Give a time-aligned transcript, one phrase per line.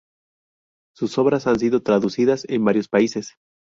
[0.95, 3.35] Sus obras han sido traducidas en varios países.